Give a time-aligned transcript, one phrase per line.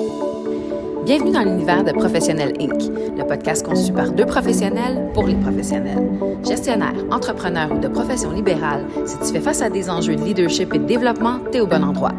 [0.00, 0.29] thank you
[1.10, 6.08] Bienvenue dans l'univers de Professionnel Inc., le podcast conçu par deux professionnels pour les professionnels.
[6.46, 10.72] Gestionnaire, entrepreneur ou de profession libérale, si tu fais face à des enjeux de leadership
[10.72, 12.12] et de développement, t'es au bon endroit.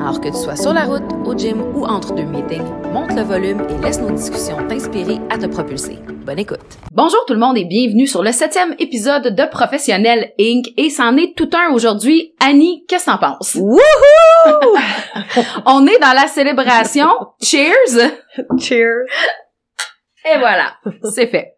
[0.00, 3.20] Alors que tu sois sur la route, au gym ou entre deux meetings, monte le
[3.20, 5.98] volume et laisse nos discussions t'inspirer à te propulser.
[6.24, 6.78] Bonne écoute.
[6.92, 10.72] Bonjour tout le monde et bienvenue sur le septième épisode de Professionnel Inc.
[10.76, 12.34] Et c'en est tout un aujourd'hui.
[12.40, 13.54] Annie, qu'est-ce que t'en penses?
[13.54, 13.80] Wouhou!
[15.66, 17.08] On est dans la célébration.
[17.42, 18.10] Cheers!
[18.58, 19.06] Cheers!
[20.24, 20.74] Et voilà,
[21.14, 21.54] c'est fait.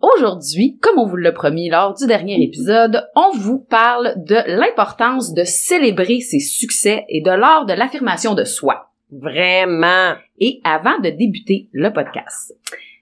[0.00, 5.34] Aujourd'hui, comme on vous l'a promis lors du dernier épisode, on vous parle de l'importance
[5.34, 8.92] de célébrer ses succès et de l'art de l'affirmation de soi.
[9.10, 10.14] Vraiment.
[10.38, 12.54] Et avant de débuter le podcast,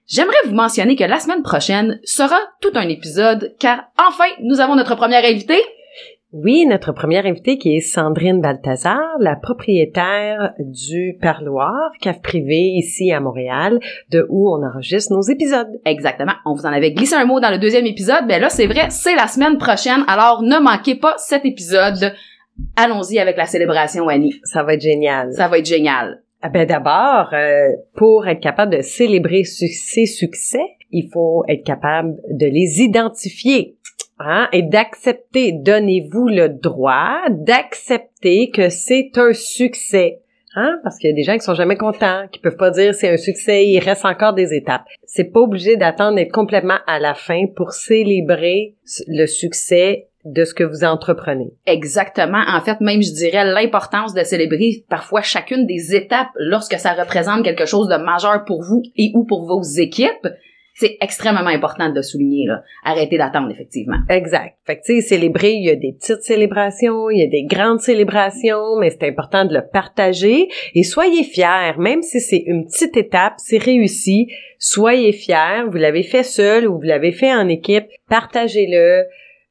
[0.07, 4.75] j'aimerais vous mentionner que la semaine prochaine sera tout un épisode car enfin, nous avons
[4.75, 5.61] notre première invitée.
[6.43, 13.11] Oui, notre première invitée qui est Sandrine Balthazar, la propriétaire du Parloir, cave privé ici
[13.11, 13.79] à Montréal,
[14.11, 15.67] de où on enregistre nos épisodes.
[15.83, 16.33] Exactement.
[16.45, 18.27] On vous en avait glissé un mot dans le deuxième épisode.
[18.27, 20.03] Ben là, c'est vrai, c'est la semaine prochaine.
[20.07, 22.13] Alors, ne manquez pas cet épisode.
[22.75, 24.35] Allons-y avec la célébration, Annie.
[24.43, 25.33] Ça va être génial.
[25.33, 26.21] Ça va être génial.
[26.43, 31.65] Ah ben d'abord, euh, pour être capable de célébrer su- ses succès, il faut être
[31.65, 33.76] capable de les identifier.
[34.19, 40.21] Hein, et d'accepter, donnez-vous le droit d'accepter que c'est un succès.
[40.55, 42.95] Hein, parce qu'il y a des gens qui sont jamais contents, qui peuvent pas dire
[42.95, 44.85] c'est un succès, il reste encore des étapes.
[45.05, 48.73] C'est pas obligé d'attendre d'être complètement à la fin pour célébrer
[49.07, 51.53] le succès de ce que vous entreprenez.
[51.67, 52.43] Exactement.
[52.47, 57.43] En fait, même, je dirais l'importance de célébrer parfois chacune des étapes lorsque ça représente
[57.43, 60.27] quelque chose de majeur pour vous et ou pour vos équipes.
[60.79, 62.61] C'est extrêmement important de le souligner, là.
[62.83, 63.97] Arrêtez d'attendre, effectivement.
[64.09, 64.57] Exact.
[64.63, 67.45] Fait que, tu sais, célébrer, il y a des petites célébrations, il y a des
[67.45, 72.65] grandes célébrations, mais c'est important de le partager et soyez fiers, même si c'est une
[72.65, 74.27] petite étape, c'est réussi,
[74.59, 79.05] soyez fiers, vous l'avez fait seul ou vous l'avez fait en équipe, partagez-le,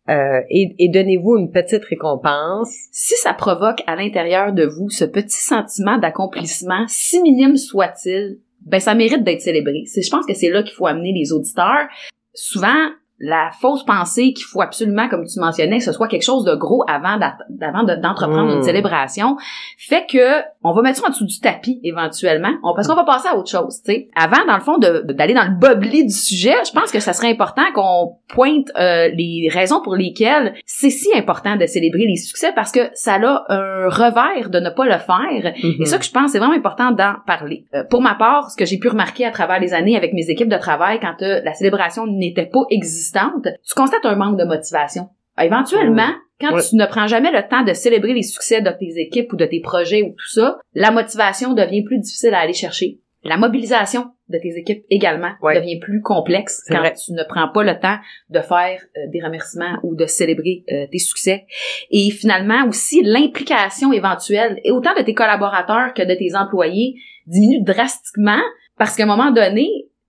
[0.09, 2.73] euh, et, et donnez-vous une petite récompense.
[2.93, 8.81] Si ça provoque à l'intérieur de vous ce petit sentiment d'accomplissement, si minime soit-il, ben
[8.81, 9.85] ça mérite d'être célébré.
[9.87, 11.89] Je pense que c'est là qu'il faut amener les auditeurs.
[12.35, 16.45] Souvent, la fausse pensée qu'il faut absolument, comme tu mentionnais, que ce soit quelque chose
[16.45, 17.19] de gros avant,
[17.49, 18.57] d'entreprendre Mm.
[18.57, 19.37] une célébration,
[19.79, 23.05] fait que on va mettre ça en dessous du tapis éventuellement, on- parce qu'on va
[23.05, 23.81] passer à autre chose.
[23.85, 24.09] tu sais.
[24.17, 27.31] Avant, dans le fond, d'aller dans le bobli du sujet, je pense que ça serait
[27.31, 32.53] important qu'on pointe euh, les raisons pour lesquelles c'est si important de célébrer les succès,
[32.55, 35.53] parce que ça a un revers de ne pas le faire.
[35.81, 37.65] Et ça que je pense, c'est vraiment important d'en parler.
[37.75, 40.29] Euh, pour ma part, ce que j'ai pu remarquer à travers les années avec mes
[40.29, 44.45] équipes de travail, quand euh, la célébration n'était pas existante, tu constates un manque de
[44.45, 45.09] motivation.
[45.39, 46.63] Euh, Éventuellement, quand Ouais.
[46.69, 49.47] tu ne prends jamais le temps de célébrer les succès de tes équipes ou de
[49.47, 53.01] tes projets ou tout ça, la motivation devient plus difficile à aller chercher.
[53.25, 55.59] La mobilisation de tes équipes également Ouais.
[55.59, 56.95] devient plus complexe quand vrai.
[56.95, 57.97] tu ne prends pas le temps
[58.31, 61.47] de faire euh, des remerciements ou de célébrer euh, tes succès.
[61.91, 66.95] Et finalement aussi l'implication éventuelle, et autant de tes collaborateurs que de tes employés,
[67.27, 68.41] diminue drastiquement
[68.79, 69.69] parce qu'à un moment donné,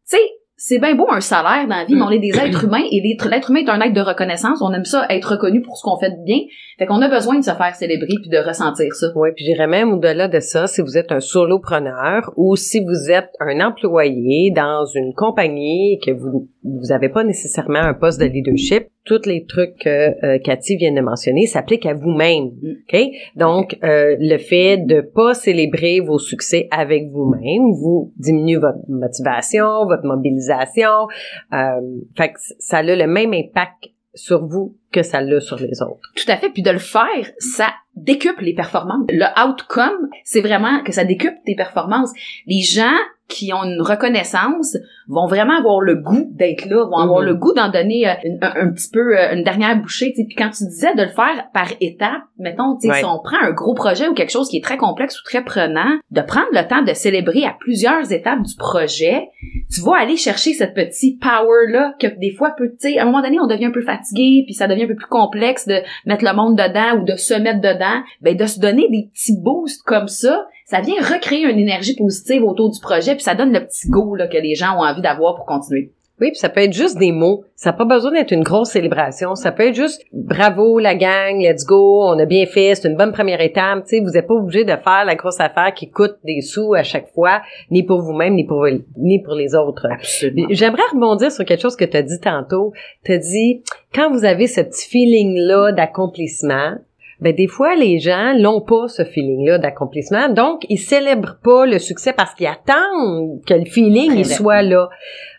[0.09, 0.21] tu sais,
[0.67, 2.99] c'est bien beau un salaire dans la vie, mais on est des êtres humains et
[3.01, 4.61] l'être l'être humain est un être de reconnaissance.
[4.61, 6.39] On aime ça être reconnu pour ce qu'on fait de bien.
[6.77, 9.07] Fait qu'on a besoin de se faire célébrer puis de ressentir ça.
[9.15, 13.09] Oui, puis j'irais même au-delà de ça, si vous êtes un solopreneur ou si vous
[13.09, 18.19] êtes un employé dans une compagnie et que vous vous avez pas nécessairement un poste
[18.19, 22.51] de leadership, tous les trucs que euh, Cathy vient de mentionner s'appliquent à vous-même.
[22.91, 22.99] OK?
[23.35, 29.85] Donc, euh, le fait de pas célébrer vos succès avec vous-même, vous diminue votre motivation,
[29.85, 31.07] votre mobilisation.
[31.53, 31.81] Euh,
[32.15, 36.11] fait que ça a le même impact sur vous que ça l'a sur les autres.
[36.15, 36.49] Tout à fait.
[36.49, 39.05] Puis de le faire, ça décuple les performances.
[39.09, 42.11] Le outcome, c'est vraiment que ça décuple tes performances.
[42.47, 42.97] Les gens
[43.29, 44.77] qui ont une reconnaissance
[45.09, 47.25] vont vraiment avoir le goût d'être là, vont avoir Mhm.
[47.27, 50.11] le goût d'en donner euh, une- un, un petit peu euh, une dernière bouchée.
[50.15, 50.25] tu sais.
[50.27, 52.99] Puis quand tu disais de le faire par étapes, mettons, Ouais.
[52.99, 55.43] si on prend un gros projet ou quelque chose qui est très complexe ou très
[55.43, 59.27] prenant, de prendre le temps de célébrer à plusieurs étapes du projet,
[59.73, 63.03] tu vas aller chercher cette petite power là que des fois peut, tu sais, à
[63.03, 65.67] un moment donné, on devient un peu fatigué, puis ça devient un peu plus complexe
[65.67, 68.03] de mettre le monde dedans ou de se mettre dedans.
[68.21, 72.43] Ben de se donner des petits boosts comme ça, ça vient recréer une énergie positive
[72.43, 75.01] autour du projet, puis ça donne le petit go là, que les gens ont envie
[75.01, 75.93] d'avoir pour continuer.
[76.19, 77.45] Oui, puis ça peut être juste des mots.
[77.55, 79.35] Ça n'a pas besoin d'être une grosse célébration.
[79.35, 82.97] Ça peut être juste bravo la gang, let's go, on a bien fait, c'est une
[82.97, 83.83] bonne première étape.
[83.83, 86.73] Tu sais, vous n'êtes pas obligé de faire la grosse affaire qui coûte des sous
[86.73, 88.65] à chaque fois, ni pour vous-même, ni pour
[88.97, 89.87] ni pour les autres.
[89.89, 90.47] Absolument.
[90.49, 92.73] J'aimerais rebondir sur quelque chose que tu as dit tantôt.
[93.05, 93.61] Tu as dit,
[93.93, 96.73] quand vous avez ce petit feeling-là d'accomplissement,
[97.19, 101.79] ben des fois les gens l'ont pas ce feeling-là d'accomplissement, donc ils célèbrent pas le
[101.79, 104.89] succès parce qu'ils attendent que le feeling il soit là.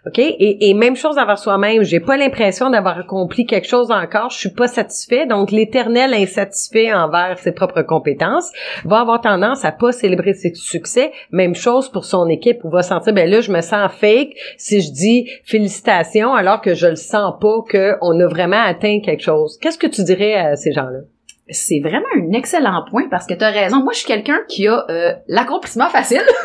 [0.07, 0.19] OK?
[0.19, 1.83] Et, et même chose envers soi-même.
[1.83, 4.31] J'ai pas l'impression d'avoir accompli quelque chose encore.
[4.31, 5.27] Je suis pas satisfait.
[5.27, 8.51] Donc, l'éternel insatisfait envers ses propres compétences
[8.85, 11.13] va avoir tendance à pas célébrer ses succès.
[11.31, 14.81] Même chose pour son équipe où va sentir, ben là, je me sens fake si
[14.81, 19.59] je dis félicitations alors que je le sens pas qu'on a vraiment atteint quelque chose.
[19.61, 21.01] Qu'est-ce que tu dirais à ces gens-là?
[21.51, 23.83] C'est vraiment un excellent point parce que tu as raison.
[23.83, 26.23] Moi, je suis quelqu'un qui a euh, l'accomplissement facile.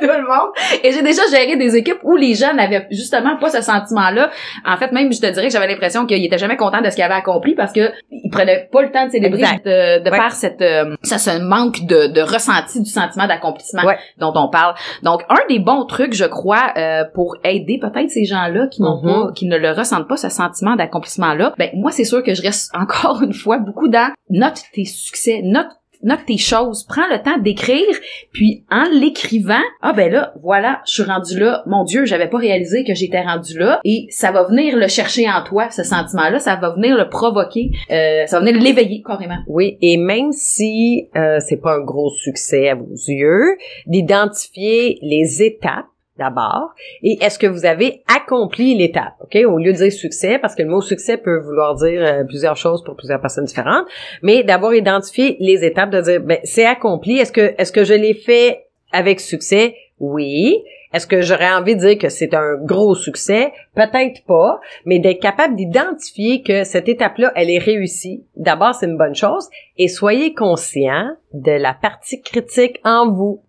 [0.00, 0.50] tout le monde.
[0.82, 4.30] Et j'ai déjà géré des équipes où les gens n'avaient justement pas ce sentiment-là.
[4.64, 6.94] En fait, même, je te dirais que j'avais l'impression qu'ils étaient jamais contents de ce
[6.94, 10.32] qu'ils avaient accompli parce que ils prenaient pas le temps de célébrer de, de par
[10.32, 13.82] cette, euh, ça, ce manque de, de ressenti du sentiment d'accomplissement
[14.18, 14.74] dont on parle.
[15.02, 19.02] Donc, un des bons trucs, je crois, euh, pour aider peut-être ces gens-là qui n'ont
[19.02, 19.26] mm-hmm.
[19.26, 22.42] pas, qui ne le ressentent pas, ce sentiment d'accomplissement-là, ben, moi, c'est sûr que je
[22.42, 25.68] reste encore une fois beaucoup dans note tes succès, note
[26.02, 27.86] note tes choses, prends le temps d'écrire,
[28.32, 31.62] puis en l'écrivant, ah ben là, voilà, je suis rendu là.
[31.66, 35.28] Mon Dieu, j'avais pas réalisé que j'étais rendu là, et ça va venir le chercher
[35.28, 39.38] en toi, ce sentiment-là, ça va venir le provoquer, euh, ça va venir l'éveiller carrément.
[39.46, 43.56] Oui, et même si euh, c'est pas un gros succès à vos yeux,
[43.86, 45.86] d'identifier les étapes
[46.18, 46.74] d'abord.
[47.02, 49.38] Et est-ce que vous avez accompli l'étape, ok?
[49.46, 52.56] Au lieu de dire succès, parce que le mot succès peut vouloir dire euh, plusieurs
[52.56, 53.86] choses pour plusieurs personnes différentes,
[54.22, 57.18] mais d'avoir identifié les étapes, de dire, ben, c'est accompli.
[57.18, 59.74] Est-ce que, est-ce que je l'ai fait avec succès?
[60.00, 60.62] Oui.
[60.94, 63.52] Est-ce que j'aurais envie de dire que c'est un gros succès?
[63.74, 68.24] Peut-être pas, mais d'être capable d'identifier que cette étape-là, elle est réussie.
[68.36, 69.48] D'abord, c'est une bonne chose.
[69.76, 73.42] Et soyez conscient de la partie critique en vous.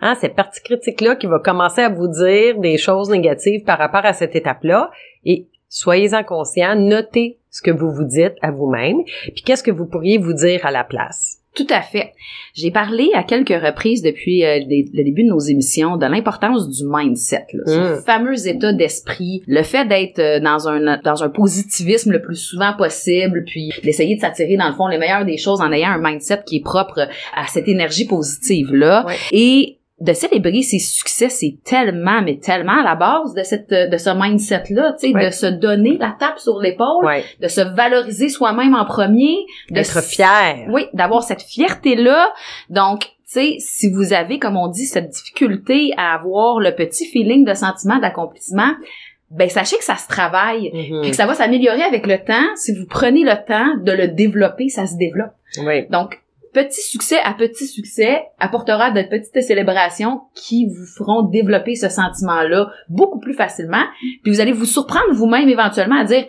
[0.00, 4.04] Hein, cette partie critique-là qui va commencer à vous dire des choses négatives par rapport
[4.04, 4.90] à cette étape-là.
[5.24, 9.02] Et soyez-en conscient, notez ce que vous vous dites à vous-même,
[9.34, 11.38] puis qu'est-ce que vous pourriez vous dire à la place?
[11.54, 12.12] Tout à fait.
[12.52, 16.84] J'ai parlé à quelques reprises depuis euh, le début de nos émissions de l'importance du
[16.86, 18.02] mindset, là, ce mm.
[18.04, 22.74] fameux état d'esprit, le fait d'être euh, dans un dans un positivisme le plus souvent
[22.76, 25.98] possible, puis d'essayer de s'attirer dans le fond les meilleures des choses en ayant un
[25.98, 29.06] mindset qui est propre à cette énergie positive là.
[29.32, 33.96] Et de célébrer ses succès, c'est tellement, mais tellement à la base de cette, de
[33.96, 37.06] ce mindset-là, tu sais, de se donner la tape sur l'épaule,
[37.40, 40.66] de se valoriser soi-même en premier, d'être fier.
[40.68, 42.30] Oui, d'avoir cette fierté-là.
[42.68, 47.06] Donc, tu sais, si vous avez, comme on dit, cette difficulté à avoir le petit
[47.06, 48.74] feeling de sentiment d'accomplissement,
[49.30, 52.54] ben sachez que ça se travaille, mm que ça va s'améliorer avec le temps.
[52.54, 55.32] Si vous prenez le temps de le développer, ça se développe.
[55.58, 55.86] Oui.
[55.88, 56.20] Donc,
[56.56, 62.70] petit succès à petit succès apportera de petites célébrations qui vous feront développer ce sentiment-là
[62.88, 63.84] beaucoup plus facilement.
[64.22, 66.24] Puis vous allez vous surprendre vous-même éventuellement à dire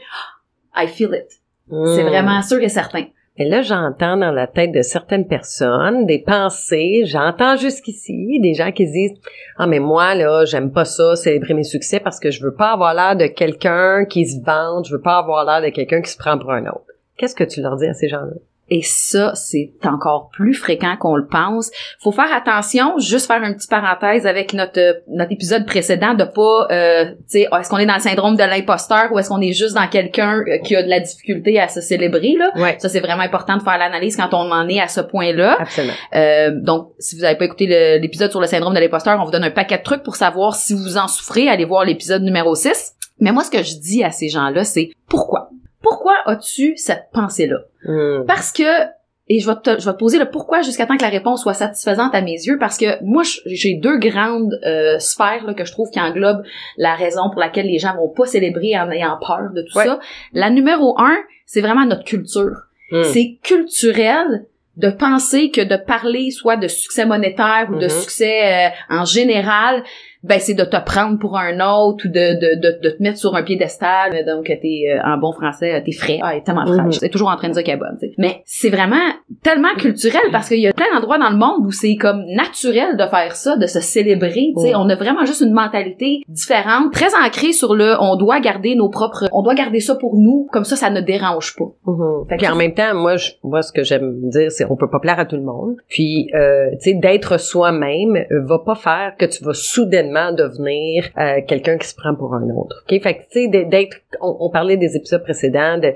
[0.74, 1.32] ah, I feel it.
[1.70, 2.08] C'est hmm.
[2.08, 3.06] vraiment sûr et certain.
[3.38, 8.72] Et là, j'entends dans la tête de certaines personnes des pensées, j'entends jusqu'ici des gens
[8.74, 9.14] qui disent
[9.58, 12.72] "Ah mais moi là, j'aime pas ça célébrer mes succès parce que je veux pas
[12.72, 16.12] avoir l'air de quelqu'un qui se vante, je veux pas avoir l'air de quelqu'un qui
[16.12, 16.84] se prend pour un autre."
[17.16, 18.34] Qu'est-ce que tu leur dis à ces gens-là?
[18.69, 21.72] Et ça, c'est encore plus fréquent qu'on le pense.
[22.02, 26.68] Faut faire attention, juste faire une petite parenthèse avec notre notre épisode précédent de pas,
[26.72, 29.54] euh, tu sais, est-ce qu'on est dans le syndrome de l'imposteur ou est-ce qu'on est
[29.54, 32.52] juste dans quelqu'un euh, qui a de la difficulté à se célébrer là?
[32.80, 35.58] Ça c'est vraiment important de faire l'analyse quand on en est à ce point-là.
[35.60, 35.94] Absolument.
[36.16, 37.68] Euh, donc, si vous n'avez pas écouté
[38.00, 40.56] l'épisode sur le syndrome de l'imposteur, on vous donne un paquet de trucs pour savoir
[40.56, 41.47] si vous en souffrez.
[41.47, 42.94] Allez voir l'épisode numéro 6.
[43.19, 45.50] Mais moi, ce que je dis à ces gens-là, c'est pourquoi?
[45.81, 47.60] Pourquoi as-tu cette pensée-là?
[47.84, 48.26] Hmm.
[48.26, 48.84] Parce que,
[49.30, 51.42] et je vais, te, je vais te poser le pourquoi jusqu'à temps que la réponse
[51.42, 55.66] soit satisfaisante à mes yeux, parce que moi, j'ai deux grandes euh, sphères là, que
[55.66, 56.44] je trouve qui englobent
[56.78, 60.00] la raison pour laquelle les gens vont pas célébrer en ayant peur de tout ça.
[60.34, 62.56] La numéro un, c'est vraiment notre culture.
[62.92, 63.04] Hmm.
[63.04, 64.46] C'est culturel
[64.78, 68.02] de penser que de parler soit de succès monétaire ou de mm-hmm.
[68.02, 69.84] succès euh, en général,
[70.24, 73.18] ben c'est de te prendre pour un autre ou de, de, de, de te mettre
[73.18, 74.26] sur un piédestal.
[74.26, 76.19] Donc t'es euh, en bon français t'es frais.
[76.21, 78.69] Ah, tellement frais mm c'est toujours en train de dire qu'elle est bonne mais c'est
[78.69, 78.95] vraiment
[79.44, 82.97] tellement culturel parce qu'il y a plein d'endroits dans le monde où c'est comme naturel
[82.97, 84.76] de faire ça de se célébrer tu sais.
[84.76, 88.90] On a vraiment juste une mentalité différente très ancrée sur le on doit garder nos
[88.90, 91.66] propres on doit garder ça pour nous comme ça ça ne dérange pas.
[91.86, 94.90] Mm Puis en même temps moi je, moi ce que j'aime dire c'est on peut
[94.90, 95.76] pas plaire à tout le monde.
[95.90, 101.06] Puis euh, tu sais d'être soi-même euh, va pas faire que tu vas soudainement devenir
[101.18, 102.83] euh, quelqu'un qui se prend pour un autre.
[102.90, 103.02] OK?
[103.02, 105.94] Fait que, tu sais, d'être on, parlait des épisodes précédents de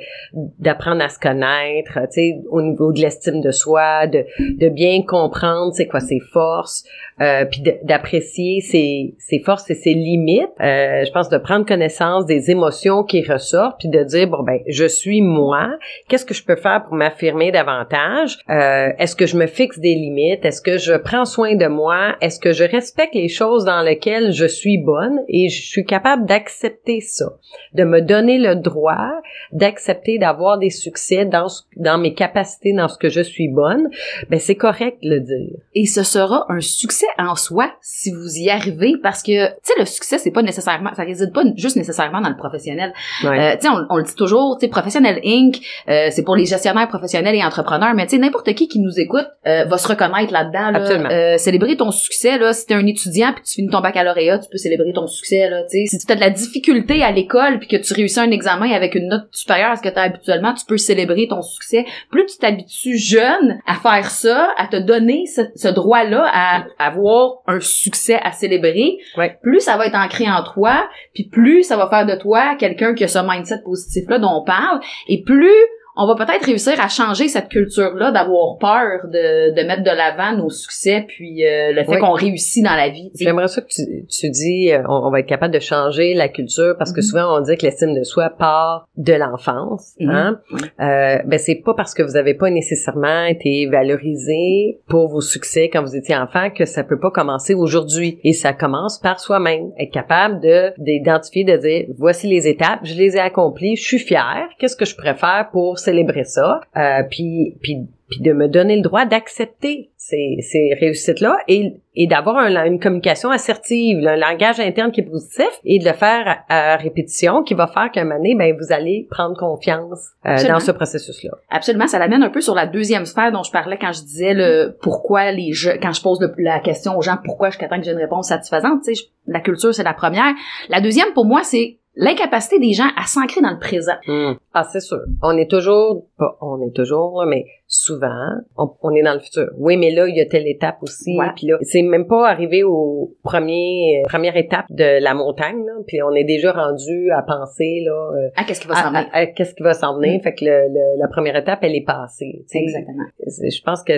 [0.59, 5.01] d'apprendre à se connaître, tu sais, au niveau de l'estime de soi, de, de bien
[5.03, 6.83] comprendre c'est quoi ses forces,
[7.21, 10.49] euh, puis d'apprécier ses, ses forces et ses limites.
[10.59, 14.59] Euh, je pense de prendre connaissance des émotions qui ressortent, puis de dire bon ben
[14.67, 15.69] je suis moi,
[16.07, 18.39] qu'est-ce que je peux faire pour m'affirmer davantage?
[18.49, 20.45] Euh, Est-ce que je me fixe des limites?
[20.45, 22.15] Est-ce que je prends soin de moi?
[22.21, 26.25] Est-ce que je respecte les choses dans lesquelles je suis bonne et je suis capable
[26.25, 27.33] d'accepter ça,
[27.73, 32.97] de me donner le droit d'accepter d'avoir des succès dans dans mes capacités, dans ce
[32.97, 33.89] que je suis bonne,
[34.29, 35.57] ben c'est correct de le dire.
[35.75, 39.73] Et ce sera un succès en soi si vous y arrivez parce que tu sais
[39.77, 42.93] le succès c'est pas nécessairement ça réside pas juste nécessairement dans le professionnel.
[43.25, 46.45] Euh, tu sais on, le dit toujours, tu sais professionnel Inc, euh, c'est pour les
[46.45, 49.87] gestionnaires professionnels et entrepreneurs, mais tu sais n'importe qui qui nous écoute euh, va se
[49.87, 51.37] reconnaître là-dedans là.
[51.37, 54.57] célébrer ton succès là, si t'es un étudiant puis tu finis ton baccalauréat, tu peux
[54.57, 55.97] célébrer ton succès là, tu sais.
[55.97, 58.95] Si tu as de la difficulté à l'école puis que tu réussis un examen avec
[58.95, 61.85] une note supérieure à ce que tu as habituellement, tu peux célébrer ton succès.
[62.09, 67.59] Plus tu t'habitues jeune à faire ça, à te donner ce, droit-là à, avoir un
[67.59, 68.97] succès à célébrer,
[69.41, 72.93] plus ça va être ancré en toi, puis plus ça va faire de toi quelqu'un
[72.93, 75.51] qui a ce mindset positif-là dont on parle, et plus
[75.95, 80.37] on va peut-être réussir à changer cette culture-là d'avoir peur de, de mettre de l'avant
[80.37, 83.11] nos succès puis euh, le fait qu'on réussit dans la vie.
[83.19, 86.75] J'aimerais ça que tu, tu dis euh, on, va être capable de changer la culture
[86.77, 87.09] parce que mm-hmm.
[87.09, 89.95] souvent on dit que l'estime de soi part de l'enfance.
[89.99, 90.09] Mm-hmm.
[90.11, 90.39] Hein?
[90.79, 95.69] Euh, ben c'est pas parce que vous avez pas nécessairement été valorisé pour vos succès
[95.69, 99.71] quand vous étiez enfant que ça peut pas commencer aujourd'hui et ça commence par soi-même
[99.77, 103.99] être capable de d'identifier de dire voici les étapes je les ai accomplies je suis
[103.99, 108.75] fière qu'est-ce que je préfère pour célébrer ça, euh, puis, puis, puis de me donner
[108.75, 114.91] le droit d'accepter ces, ces réussites-là et, et d'avoir une communication assertive, un langage interne
[114.91, 118.17] qui est positif et de le faire à, répétition qui va faire qu'à un moment
[118.17, 121.31] donné, ben, vous allez prendre confiance euh, dans ce processus-là.
[121.49, 124.33] Absolument, ça l'amène un peu sur la deuxième sphère dont je parlais quand je disais
[124.33, 127.85] le pourquoi les jeux, quand je pose la question aux gens pourquoi je attends que
[127.85, 130.33] j'ai une réponse satisfaisante, tu sais, la culture c'est la première.
[130.69, 133.95] La deuxième pour moi c'est l'incapacité des gens à s'ancrer dans le présent.
[134.07, 134.33] Hmm.
[134.53, 134.99] Ah, c'est sûr.
[135.21, 139.49] On est toujours, pas on est toujours, mais souvent, on, est dans le futur.
[139.57, 141.17] Oui, mais là, il y a telle étape aussi.
[141.35, 146.01] Puis là, c'est même pas arrivé au premier, première étape de la montagne, là, puis
[146.01, 147.91] on est déjà rendu à penser, là...
[147.91, 149.33] Euh, à qu'est-ce qui va s'en venir.
[149.35, 150.21] qu'est-ce qui va s'en venir.
[150.21, 152.45] Fait que le, la première étape, elle est passée.
[152.53, 153.05] Exactement.
[153.25, 153.93] Je pense que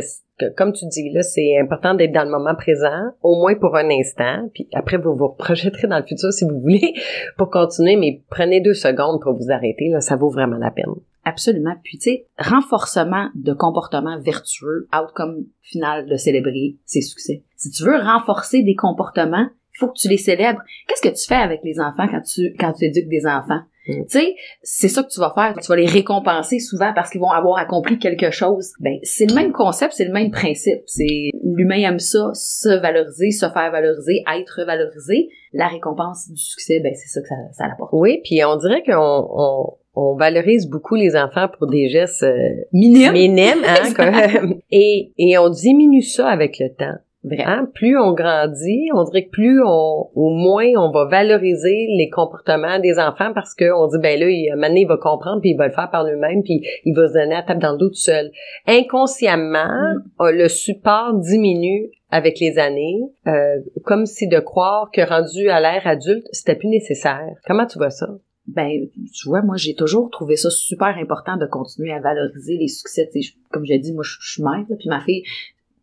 [0.55, 3.89] comme tu dis, là, c'est important d'être dans le moment présent, au moins pour un
[3.89, 6.93] instant, puis après, vous vous projetterez dans le futur si vous voulez
[7.37, 10.93] pour continuer, mais prenez deux secondes pour vous arrêter, là, ça vaut vraiment la peine.
[11.25, 11.75] Absolument.
[11.83, 17.43] Puis, tu sais, renforcement de comportements vertueux, outcome final de célébrer ses succès.
[17.55, 19.47] Si tu veux renforcer des comportements,
[19.79, 20.61] faut que tu les célèbres.
[20.87, 23.61] Qu'est-ce que tu fais avec les enfants quand tu, quand tu éduques des enfants?
[23.87, 24.05] Mm.
[24.05, 25.55] Tu sais, c'est ça que tu vas faire.
[25.61, 28.71] Tu vas les récompenser souvent parce qu'ils vont avoir accompli quelque chose.
[28.79, 30.81] Ben, c'est le même concept, c'est le même principe.
[30.85, 35.29] C'est l'humain aime ça, se valoriser, se faire valoriser, être valorisé.
[35.53, 37.91] La récompense du succès, ben c'est ça que ça, ça apporte.
[37.93, 42.49] Oui, puis on dirait qu'on on, on valorise beaucoup les enfants pour des gestes euh,
[42.71, 46.97] minimes, minimes hein, et, et on diminue ça avec le temps.
[47.31, 47.69] Hein?
[47.73, 52.79] Plus on grandit, on dirait que plus on, au moins on va valoriser les comportements
[52.79, 55.57] des enfants parce que on dit ben là, il, un il va comprendre puis il
[55.57, 57.89] va le faire par lui-même puis il va se donner à table dans le dos
[57.89, 58.31] tout seul.
[58.67, 60.21] Inconsciemment, mm.
[60.21, 65.59] euh, le support diminue avec les années, euh, comme si de croire que rendu à
[65.61, 67.35] l'ère adulte, c'était plus nécessaire.
[67.47, 68.07] Comment tu vois ça?
[68.45, 68.69] Ben,
[69.13, 73.09] tu vois, moi, j'ai toujours trouvé ça super important de continuer à valoriser les succès.
[73.51, 75.23] comme j'ai dit, moi, je suis mère, puis ma fille,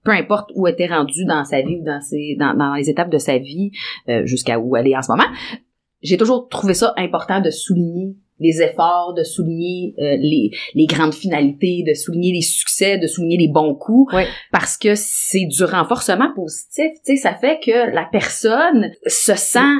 [0.04, 3.10] peu importe où était rendue dans sa vie ou dans, ses, dans, dans les étapes
[3.10, 3.70] de sa vie,
[4.08, 5.28] euh, jusqu'à où elle est en ce moment,
[6.02, 11.12] j'ai toujours trouvé ça important de souligner les efforts, de souligner euh, les, les grandes
[11.12, 14.14] finalités, de souligner les succès, de souligner les bons coups,
[14.50, 16.86] parce que c'est du renforcement positif.
[17.04, 19.76] Tu sais, ça fait que la personne se sent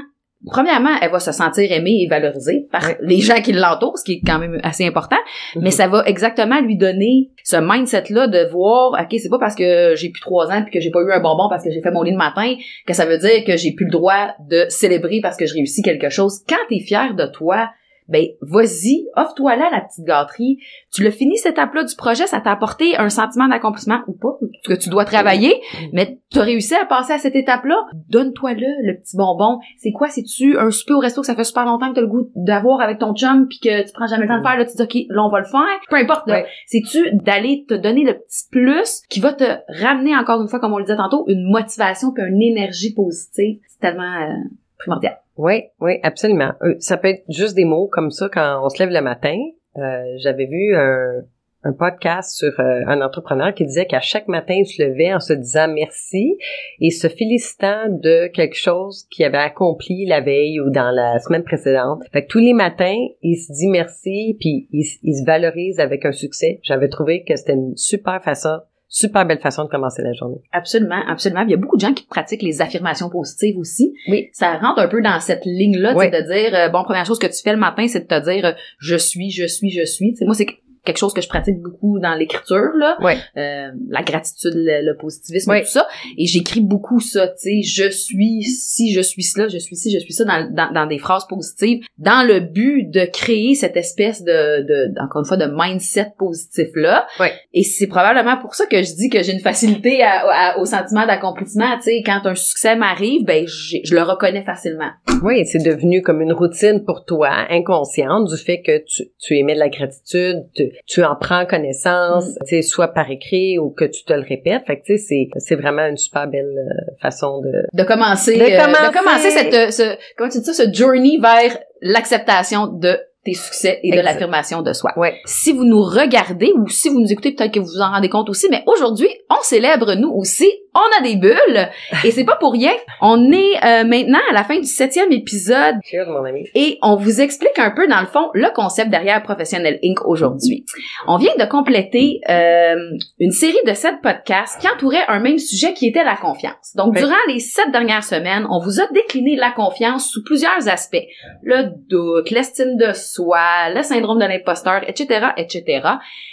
[0.47, 4.12] premièrement, elle va se sentir aimée et valorisée par les gens qui l'entourent, ce qui
[4.14, 5.18] est quand même assez important,
[5.56, 5.70] mais mhm.
[5.70, 10.11] ça va exactement lui donner ce mindset-là de voir, OK, c'est pas parce que j'ai
[10.11, 12.02] plus trois ans puis que j'ai pas eu un bonbon parce que j'ai fait mon
[12.02, 12.54] lit le matin
[12.87, 15.82] que ça veut dire que j'ai plus le droit de célébrer parce que je réussis
[15.82, 16.40] quelque chose.
[16.49, 17.70] Quand t'es fier de toi,
[18.11, 20.59] ben vas-y, offre-toi là la petite gâterie.
[20.93, 24.38] Tu le finis cette étape-là du projet, ça t'a apporté un sentiment d'accomplissement ou pas,
[24.67, 25.61] que tu dois travailler,
[25.93, 27.76] mais tu as réussi à passer à cette étape-là.
[28.09, 29.59] Donne-toi le le petit bonbon.
[29.79, 32.02] C'est quoi, c'est-tu un souper au resto que ça fait super longtemps que tu as
[32.02, 34.59] le goût d'avoir avec ton chum puis que tu prends jamais le temps de faire,
[34.59, 35.81] là tu dis OK, là on va le faire.
[35.88, 36.31] Peu importe,
[36.67, 39.45] c'est-tu d'aller te donner le petit plus qui va te
[39.83, 43.61] ramener encore une fois, comme on le disait tantôt, une motivation puis une énergie positive?
[43.69, 44.35] C'est tellement euh,
[44.79, 45.19] primordial.
[45.42, 46.52] Oui, oui, absolument.
[46.61, 49.38] Euh, ça peut être juste des mots comme ça quand on se lève le matin.
[49.78, 51.23] Euh, J'avais vu un,
[51.64, 55.18] un podcast sur euh, un entrepreneur qui disait qu'à chaque matin, il se levait en
[55.18, 56.37] se disant merci
[56.80, 61.44] et se félicitant de quelque chose qu'il avait accompli la veille ou dans la semaine
[61.44, 62.02] précédente.
[62.12, 66.04] Fait que tous les matins, il se dit merci puis il, il se valorise avec
[66.04, 66.61] un succès.
[66.64, 68.59] J'avais trouvé que c'était une super façon
[68.92, 70.40] super belle façon de commencer la journée.
[70.52, 71.42] Absolument, absolument.
[71.42, 73.94] Il y a beaucoup de gens qui pratiquent les affirmations positives aussi.
[74.09, 74.28] Oui.
[74.32, 76.11] Ça rentre un peu dans cette ligne-là, Oui.
[76.11, 78.06] tu sais, de dire, euh, bon, première chose que tu fais le matin, c'est de
[78.06, 80.11] te dire, euh, je suis, je suis, je suis.
[80.11, 80.47] Tu sais, moi, c'est
[80.85, 82.97] quelque chose que je pratique beaucoup dans l'écriture, là.
[83.01, 83.17] Ouais.
[83.37, 85.87] Euh, la gratitude, le, le positivisme, et tout ça.
[86.17, 89.91] Et j'écris beaucoup ça, tu sais, je suis si, je suis cela, je suis ci,
[89.93, 93.77] je suis ça, dans, dans, dans des phrases positives, dans le but de créer cette
[93.77, 97.07] espèce de, de encore une fois, de mindset positif-là.
[97.19, 97.27] Oui.
[97.53, 100.23] Et c'est probablement pour ça que je dis que j'ai une facilité à-
[100.55, 104.91] à- au sentiment d'accomplissement, tu sais, quand un succès m'arrive, ben, je le reconnais facilement.
[105.23, 109.55] Oui, c'est devenu comme une routine pour toi, inconsciente, du fait que tu, tu émets
[109.55, 112.45] de la gratitude, tu, tu en prends connaissance, Mm.
[112.47, 114.62] tu sais, soit par écrit ou que tu te le répètes.
[114.67, 117.53] Fait que, tu sais, c'est, c'est vraiment une super belle euh, façon de...
[117.73, 118.87] de commencer, De euh, commencer.
[118.93, 123.35] de commencer cette, euh, ce, comment tu dis ça, ce journey vers l'acceptation de tes
[123.35, 124.93] succès et de l'affirmation de soi.
[124.97, 125.15] Ouais.
[125.27, 128.09] Si vous nous regardez ou si vous nous écoutez, peut-être que vous vous en rendez
[128.09, 130.50] compte aussi, mais aujourd'hui, on célèbre nous aussi.
[130.75, 131.69] On a des bulles
[132.05, 132.73] et c'est pas pour rien.
[133.00, 136.45] On est euh, maintenant à la fin du septième épisode Cheers, mon ami.
[136.55, 140.05] et on vous explique un peu, dans le fond, le concept derrière Professionnel Inc.
[140.05, 140.65] aujourd'hui.
[141.09, 142.77] On vient de compléter euh,
[143.19, 146.73] une série de sept podcasts qui entouraient un même sujet qui était la confiance.
[146.77, 147.00] Donc, Oui.
[147.00, 151.03] durant les sept dernières semaines, on vous a décliné la confiance sous plusieurs aspects.
[151.43, 155.81] Le doute, l'estime de soi, le syndrome de l'imposteur, etc., etc.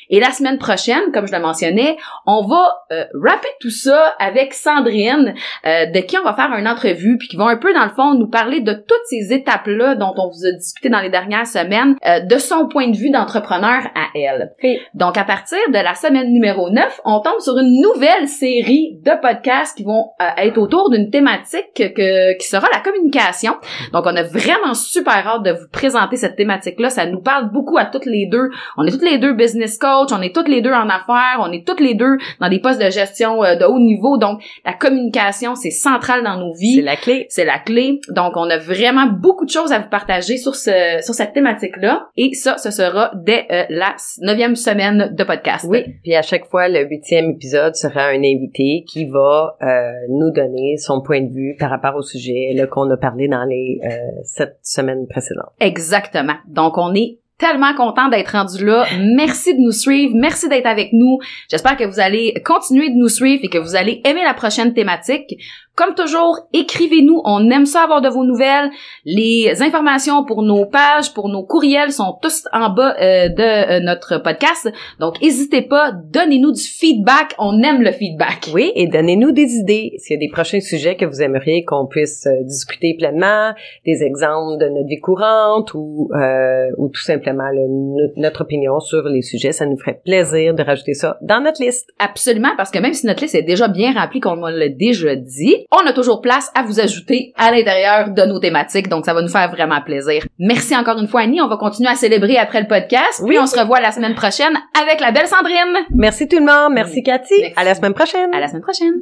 [0.09, 4.53] Et la semaine prochaine, comme je le mentionnais, on va euh, rapper tout ça avec
[4.53, 5.33] Sandrine,
[5.65, 7.91] euh, de qui on va faire une entrevue, puis qui va un peu, dans le
[7.91, 11.47] fond, nous parler de toutes ces étapes-là dont on vous a discuté dans les dernières
[11.47, 14.53] semaines, euh, de son point de vue d'entrepreneur à elle.
[14.63, 14.79] Oui.
[14.93, 19.11] Donc, à partir de la semaine numéro 9, on tombe sur une nouvelle série de
[19.21, 23.55] podcasts qui vont euh, être autour d'une thématique que, qui sera la communication.
[23.93, 26.89] Donc, on a vraiment super hâte de vous présenter cette thématique-là.
[26.89, 28.49] Ça nous parle beaucoup à toutes les deux.
[28.77, 31.51] On est toutes les deux business coach, on est toutes les deux en affaires, on
[31.51, 34.17] est toutes les deux dans des postes de gestion euh, de haut niveau.
[34.17, 36.75] Donc, la communication, c'est central dans nos vies.
[36.75, 37.25] C'est la clé.
[37.29, 37.99] C'est la clé.
[38.09, 42.07] Donc, on a vraiment beaucoup de choses à vous partager sur ce sur cette thématique-là.
[42.15, 45.65] Et ça, ce sera dès euh, la neuvième semaine de podcast.
[45.69, 45.83] Oui.
[46.03, 50.77] Puis à chaque fois, le huitième épisode sera un invité qui va euh, nous donner
[50.77, 53.89] son point de vue par rapport au sujet là, qu'on a parlé dans les euh,
[54.23, 55.51] sept semaines précédentes.
[55.59, 56.35] Exactement.
[56.47, 58.85] Donc, on est tellement content d'être rendu là.
[59.15, 60.13] Merci de nous suivre.
[60.15, 61.19] Merci d'être avec nous.
[61.49, 64.73] J'espère que vous allez continuer de nous suivre et que vous allez aimer la prochaine
[64.73, 65.37] thématique.
[65.77, 67.21] Comme toujours, écrivez-nous.
[67.23, 68.71] On aime ça avoir de vos nouvelles.
[69.05, 73.79] Les informations pour nos pages, pour nos courriels sont tous en bas euh, de euh,
[73.81, 74.67] notre podcast.
[74.99, 75.91] Donc, n'hésitez pas.
[76.11, 77.35] Donnez-nous du feedback.
[77.37, 78.49] On aime le feedback.
[78.55, 79.93] Oui, et donnez-nous des idées.
[79.99, 83.51] S'il y a des prochains sujets que vous aimeriez qu'on puisse euh, discuter pleinement,
[83.85, 88.79] des exemples de notre vie courante ou, euh, ou tout simplement le- no- notre opinion
[88.79, 91.91] sur les sujets, ça nous ferait plaisir de rajouter ça dans notre liste.
[91.99, 95.15] Absolument, parce que même si notre liste est déjà bien remplie, comme on l'a déjà
[95.15, 99.13] dit, on a toujours place à vous ajouter à l'intérieur de nos thématiques, donc ça
[99.13, 100.25] va nous faire vraiment plaisir.
[100.39, 101.41] Merci encore une fois, Annie.
[101.41, 103.39] On va continuer à célébrer après le podcast, puis Oui.
[103.39, 105.85] on se revoit la semaine prochaine avec la belle Sandrine.
[105.93, 106.73] Merci tout le monde.
[106.73, 107.33] Merci Cathy.
[107.39, 107.53] Merci.
[107.57, 108.33] À la semaine prochaine.
[108.33, 109.01] À la semaine prochaine.